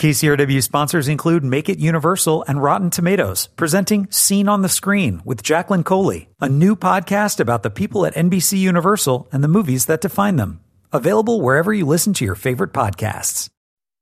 KCRW 0.00 0.62
sponsors 0.62 1.08
include 1.08 1.44
Make 1.44 1.68
It 1.68 1.78
Universal 1.78 2.42
and 2.48 2.62
Rotten 2.62 2.88
Tomatoes, 2.88 3.48
presenting 3.48 4.10
Scene 4.10 4.48
on 4.48 4.62
the 4.62 4.68
Screen 4.70 5.20
with 5.26 5.42
Jacqueline 5.42 5.84
Coley, 5.84 6.30
a 6.40 6.48
new 6.48 6.74
podcast 6.74 7.38
about 7.38 7.62
the 7.62 7.68
people 7.68 8.06
at 8.06 8.14
NBC 8.14 8.56
Universal 8.56 9.28
and 9.30 9.44
the 9.44 9.48
movies 9.48 9.84
that 9.84 10.00
define 10.00 10.36
them. 10.36 10.60
Available 10.90 11.42
wherever 11.42 11.74
you 11.74 11.84
listen 11.84 12.14
to 12.14 12.24
your 12.24 12.34
favorite 12.34 12.72
podcasts. 12.72 13.50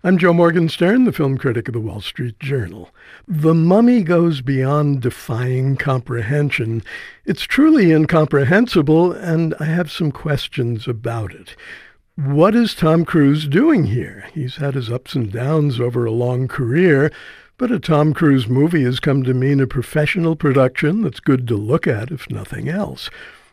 I'm 0.05 0.19
Joe 0.19 0.33
Morgenstern, 0.33 1.03
the 1.03 1.11
film 1.11 1.37
critic 1.37 1.67
of 1.67 1.75
the 1.75 1.81
Wall 1.81 2.01
Street 2.01 2.39
Journal. 2.39 2.91
The 3.27 3.53
Mummy 3.53 4.05
goes 4.05 4.41
beyond 4.41 5.03
defying 5.03 5.75
comprehension. 5.75 6.85
It's 7.25 7.43
truly 7.43 7.91
incomprehensible, 7.91 9.11
and 9.11 9.53
I 9.59 9.65
have 9.65 9.91
some 9.91 10.13
questions 10.13 10.87
about 10.87 11.35
it. 11.35 11.57
What 12.25 12.57
is 12.57 12.75
Tom 12.75 13.05
Cruise 13.05 13.47
doing 13.47 13.85
here? 13.85 14.27
He's 14.35 14.57
had 14.57 14.75
his 14.75 14.91
ups 14.91 15.15
and 15.15 15.31
downs 15.31 15.79
over 15.79 16.05
a 16.05 16.11
long 16.11 16.49
career, 16.49 17.13
but 17.57 17.71
a 17.71 17.79
Tom 17.79 18.13
Cruise 18.13 18.49
movie 18.49 18.83
has 18.83 18.99
come 18.99 19.23
to 19.23 19.33
mean 19.33 19.61
a 19.61 19.69
professional 19.69 20.35
production 20.35 21.03
that's 21.03 21.21
good 21.21 21.47
to 21.47 21.57
look 21.57 21.87
at, 21.87 22.11
if 22.11 22.29
nothing 22.29 22.69
else. 22.69 23.09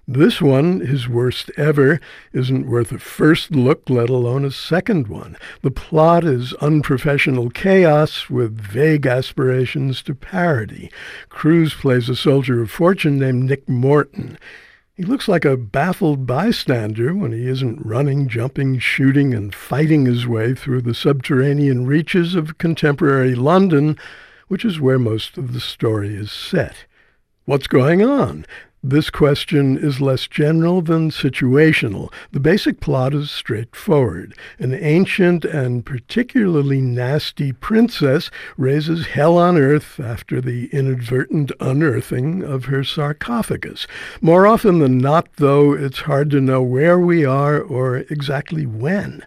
This 0.08 0.42
one, 0.42 0.80
his 0.80 1.08
worst 1.08 1.52
ever, 1.58 2.00
isn't 2.34 2.66
worth 2.66 2.92
a 2.92 2.98
first 2.98 3.52
look, 3.52 3.88
let 3.88 4.10
alone 4.10 4.44
a 4.44 4.50
second 4.50 5.10
one. 5.10 5.38
The 5.62 5.70
plot 5.70 6.24
is 6.24 6.54
unprofessional 6.54 7.52
chaos 7.52 8.32
with 8.32 8.60
vague 8.60 9.06
aspirations 9.06 10.02
to 10.02 10.16
parody. 10.16 10.90
Cruise 11.30 11.76
plays 11.76 12.10
a 12.10 12.16
soldier 12.16 12.64
of 12.64 12.72
fortune 12.72 13.20
named 13.20 13.44
Nick 13.44 13.70
Morton. 13.70 14.40
He 14.96 15.04
looks 15.04 15.28
like 15.28 15.44
a 15.44 15.58
baffled 15.58 16.26
bystander 16.26 17.14
when 17.14 17.34
he 17.34 17.50
isn't 17.50 17.86
running, 17.86 18.30
jumping, 18.30 18.80
shooting, 18.80 19.34
and 19.34 19.54
fighting 19.54 20.06
his 20.06 20.26
way 20.26 20.54
through 20.54 20.84
the 20.84 20.94
subterranean 20.94 21.86
reaches 21.86 22.34
of 22.34 22.58
contemporary 22.58 23.36
London, 23.36 23.98
which 24.48 24.64
is 24.64 24.80
where 24.80 24.98
most 24.98 25.38
of 25.38 25.52
the 25.52 25.60
story 25.60 26.16
is 26.16 26.32
set. 26.32 26.86
What's 27.44 27.68
going 27.68 28.04
on? 28.04 28.46
This 28.88 29.10
question 29.10 29.80
is 29.80 30.00
less 30.00 30.28
general 30.28 30.80
than 30.80 31.10
situational. 31.10 32.14
The 32.32 32.40
basic 32.40 32.82
plot 32.82 33.16
is 33.16 33.32
straightforward. 33.32 34.38
An 34.60 34.76
ancient 34.76 35.44
and 35.44 35.84
particularly 35.84 36.82
nasty 36.82 37.52
princess 37.52 38.30
raises 38.58 39.08
hell 39.08 39.40
on 39.40 39.58
earth 39.58 40.00
after 40.00 40.40
the 40.40 40.68
inadvertent 40.68 41.52
unearthing 41.60 42.44
of 42.44 42.66
her 42.66 42.84
sarcophagus. 42.84 43.88
More 44.22 44.46
often 44.46 44.78
than 44.78 45.00
not, 45.00 45.30
though, 45.38 45.74
it's 45.74 46.02
hard 46.02 46.30
to 46.30 46.40
know 46.40 46.62
where 46.62 47.00
we 47.00 47.26
are 47.26 47.60
or 47.60 47.98
exactly 48.12 48.68
when. 48.68 49.26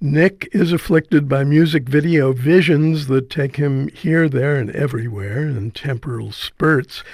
Nick 0.00 0.48
is 0.50 0.72
afflicted 0.72 1.28
by 1.28 1.44
music 1.44 1.88
video 1.88 2.32
visions 2.32 3.06
that 3.06 3.30
take 3.30 3.54
him 3.54 3.86
here, 3.86 4.28
there, 4.28 4.56
and 4.56 4.70
everywhere 4.72 5.42
in 5.42 5.70
temporal 5.70 6.32
spurts. 6.32 7.04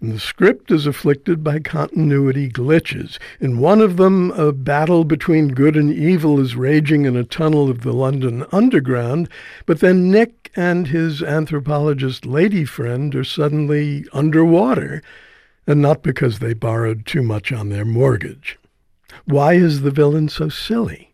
And 0.00 0.12
the 0.12 0.20
script 0.20 0.70
is 0.70 0.86
afflicted 0.86 1.42
by 1.42 1.58
continuity 1.58 2.48
glitches. 2.48 3.18
In 3.40 3.58
one 3.58 3.80
of 3.80 3.96
them, 3.96 4.30
a 4.32 4.52
battle 4.52 5.02
between 5.04 5.48
good 5.48 5.76
and 5.76 5.92
evil 5.92 6.38
is 6.38 6.54
raging 6.54 7.04
in 7.04 7.16
a 7.16 7.24
tunnel 7.24 7.68
of 7.68 7.80
the 7.80 7.92
London 7.92 8.44
Underground, 8.52 9.28
but 9.66 9.80
then 9.80 10.10
Nick 10.10 10.52
and 10.54 10.86
his 10.86 11.20
anthropologist 11.20 12.24
lady 12.24 12.64
friend 12.64 13.12
are 13.16 13.24
suddenly 13.24 14.06
underwater, 14.12 15.02
and 15.66 15.82
not 15.82 16.04
because 16.04 16.38
they 16.38 16.54
borrowed 16.54 17.04
too 17.04 17.22
much 17.22 17.50
on 17.50 17.68
their 17.68 17.84
mortgage. 17.84 18.56
Why 19.24 19.54
is 19.54 19.80
the 19.80 19.90
villain 19.90 20.28
so 20.28 20.48
silly? 20.48 21.07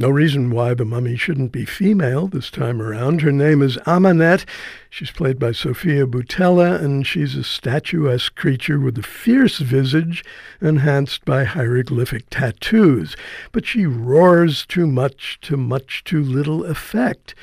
No 0.00 0.08
reason 0.08 0.48
why 0.48 0.72
the 0.72 0.86
mummy 0.86 1.14
shouldn't 1.14 1.52
be 1.52 1.66
female 1.66 2.26
this 2.26 2.50
time 2.50 2.80
around. 2.80 3.20
Her 3.20 3.30
name 3.30 3.60
is 3.60 3.76
Ahmanet. 3.86 4.46
She's 4.88 5.10
played 5.10 5.38
by 5.38 5.52
Sofia 5.52 6.06
Boutella, 6.06 6.82
and 6.82 7.06
she's 7.06 7.36
a 7.36 7.44
statuesque 7.44 8.34
creature 8.34 8.80
with 8.80 8.96
a 8.96 9.02
fierce 9.02 9.58
visage 9.58 10.24
enhanced 10.58 11.26
by 11.26 11.44
hieroglyphic 11.44 12.30
tattoos. 12.30 13.14
But 13.52 13.66
she 13.66 13.84
roars 13.84 14.64
too 14.64 14.86
much 14.86 15.38
to 15.42 15.58
much 15.58 16.02
too 16.04 16.22
little 16.22 16.64
effect. 16.64 17.34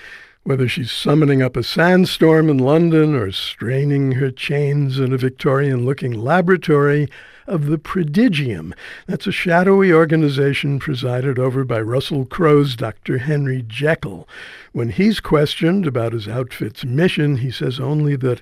Whether 0.47 0.69
she's 0.69 0.94
summoning 0.94 1.41
up 1.41 1.58
a 1.58 1.62
sandstorm 1.62 2.50
in 2.50 2.58
London 2.58 3.16
or 3.16 3.34
straining 3.34 4.13
her 4.13 4.31
chains 4.31 4.97
in 4.97 5.12
a 5.12 5.18
Victorian 5.18 5.85
looking 5.85 6.13
laboratory, 6.13 7.09
of 7.47 7.66
the 7.66 7.78
Prodigium. 7.78 8.74
That's 9.08 9.28
a 9.28 9.31
shadowy 9.34 9.91
organization 9.91 10.80
presided 10.80 11.38
over 11.38 11.66
by 11.66 11.81
Russell 11.81 12.24
Crowe's 12.25 12.78
Dr. 12.78 13.18
Henry 13.18 13.62
Jekyll. 13.62 14.25
When 14.72 14.88
he's 14.88 15.19
questioned 15.19 15.85
about 15.85 16.13
his 16.13 16.30
outfit's 16.30 16.85
mission, 16.85 17.40
he 17.40 17.52
says 17.52 17.78
only 17.78 18.16
that 18.16 18.40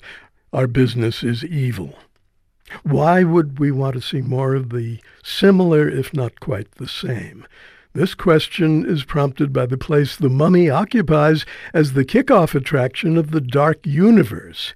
our 0.54 0.68
business 0.68 1.24
is 1.24 1.44
evil. 1.44 1.98
Why 2.84 3.24
would 3.24 3.58
we 3.58 3.72
want 3.72 3.96
to 3.96 4.02
see 4.02 4.22
more 4.22 4.54
of 4.54 4.70
the 4.70 5.00
similar, 5.24 5.90
if 5.90 6.14
not 6.14 6.40
quite 6.40 6.70
the 6.74 6.88
same? 6.88 7.48
This 7.96 8.14
question 8.14 8.86
is 8.86 9.06
prompted 9.06 9.54
by 9.54 9.68
the 9.68 9.78
place 9.78 10.18
the 10.18 10.28
mummy 10.28 10.70
occupies 10.70 11.46
as 11.74 11.94
the 11.94 12.04
kickoff 12.04 12.54
attraction 12.54 13.16
of 13.16 13.32
the 13.32 13.40
Dark 13.40 13.88
Universe. 13.88 14.74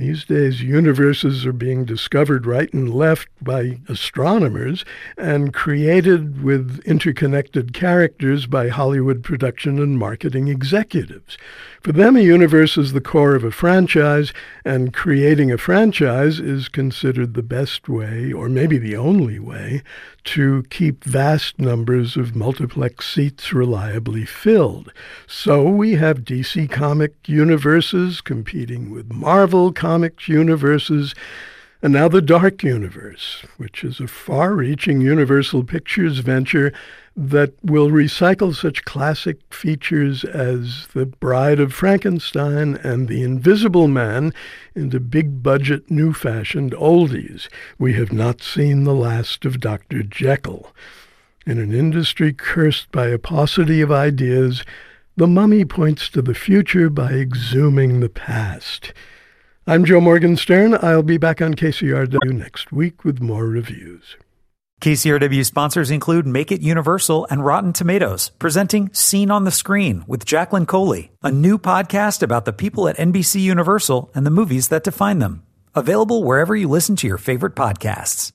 These 0.00 0.24
days, 0.24 0.62
universes 0.62 1.44
are 1.44 1.52
being 1.52 1.84
discovered 1.84 2.46
right 2.46 2.72
and 2.72 2.88
left 2.88 3.28
by 3.42 3.80
astronomers 3.86 4.82
and 5.18 5.52
created 5.52 6.42
with 6.42 6.80
interconnected 6.86 7.74
characters 7.74 8.46
by 8.46 8.68
Hollywood 8.68 9.22
production 9.22 9.78
and 9.78 9.98
marketing 9.98 10.48
executives. 10.48 11.36
For 11.82 11.92
them, 11.92 12.16
a 12.16 12.20
universe 12.20 12.78
is 12.78 12.92
the 12.92 13.02
core 13.02 13.34
of 13.34 13.44
a 13.44 13.50
franchise, 13.50 14.32
and 14.64 14.94
creating 14.94 15.52
a 15.52 15.58
franchise 15.58 16.38
is 16.38 16.68
considered 16.68 17.34
the 17.34 17.42
best 17.42 17.86
way, 17.86 18.32
or 18.32 18.48
maybe 18.48 18.78
the 18.78 18.96
only 18.96 19.38
way, 19.38 19.82
to 20.24 20.62
keep 20.68 21.04
vast 21.04 21.58
numbers 21.58 22.16
of 22.16 22.36
multiplex 22.36 23.08
seats 23.08 23.52
reliably 23.52 24.24
filled. 24.26 24.92
So 25.26 25.68
we 25.68 25.94
have 25.94 26.24
DC 26.24 26.70
comic 26.70 27.14
universes 27.26 28.20
competing 28.20 28.90
with 28.90 29.12
Marvel 29.12 29.72
comics 29.72 29.89
universes 30.28 31.14
and 31.82 31.94
now 31.94 32.08
the 32.08 32.20
Dark 32.20 32.62
Universe, 32.62 33.42
which 33.56 33.84
is 33.84 34.00
a 34.00 34.06
far 34.06 34.54
reaching 34.54 35.00
Universal 35.00 35.64
Pictures 35.64 36.18
venture 36.18 36.74
that 37.16 37.54
will 37.62 37.88
recycle 37.88 38.54
such 38.54 38.84
classic 38.84 39.38
features 39.50 40.22
as 40.22 40.88
The 40.88 41.06
Bride 41.06 41.58
of 41.58 41.72
Frankenstein 41.72 42.76
and 42.76 43.08
The 43.08 43.22
Invisible 43.22 43.88
Man 43.88 44.34
into 44.74 45.00
big 45.00 45.42
budget, 45.42 45.90
new 45.90 46.12
fashioned 46.12 46.72
oldies. 46.72 47.48
We 47.78 47.94
have 47.94 48.12
not 48.12 48.42
seen 48.42 48.84
the 48.84 48.94
last 48.94 49.46
of 49.46 49.58
Dr. 49.58 50.02
Jekyll. 50.02 50.74
In 51.46 51.58
an 51.58 51.72
industry 51.72 52.34
cursed 52.34 52.92
by 52.92 53.06
a 53.06 53.18
paucity 53.18 53.80
of 53.80 53.90
ideas, 53.90 54.64
the 55.16 55.26
mummy 55.26 55.64
points 55.64 56.10
to 56.10 56.20
the 56.20 56.34
future 56.34 56.90
by 56.90 57.12
exhuming 57.12 58.00
the 58.00 58.10
past. 58.10 58.92
I'm 59.70 59.84
Joe 59.84 60.00
Morgenstern. 60.00 60.76
I'll 60.82 61.04
be 61.04 61.16
back 61.16 61.40
on 61.40 61.54
KCRW 61.54 62.32
next 62.32 62.72
week 62.72 63.04
with 63.04 63.20
more 63.20 63.46
reviews. 63.46 64.16
KCRW 64.80 65.46
sponsors 65.46 65.92
include 65.92 66.26
Make 66.26 66.50
It 66.50 66.60
Universal 66.60 67.28
and 67.30 67.44
Rotten 67.46 67.72
Tomatoes, 67.72 68.32
presenting 68.40 68.92
Scene 68.92 69.30
on 69.30 69.44
the 69.44 69.52
Screen 69.52 70.02
with 70.08 70.24
Jacqueline 70.24 70.66
Coley, 70.66 71.12
a 71.22 71.30
new 71.30 71.56
podcast 71.56 72.20
about 72.20 72.46
the 72.46 72.52
people 72.52 72.88
at 72.88 72.96
NBC 72.96 73.42
Universal 73.42 74.10
and 74.12 74.26
the 74.26 74.30
movies 74.32 74.70
that 74.70 74.82
define 74.82 75.20
them. 75.20 75.46
Available 75.72 76.24
wherever 76.24 76.56
you 76.56 76.68
listen 76.68 76.96
to 76.96 77.06
your 77.06 77.16
favorite 77.16 77.54
podcasts. 77.54 78.32